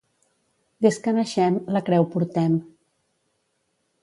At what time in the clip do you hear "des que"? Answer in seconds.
0.85-1.13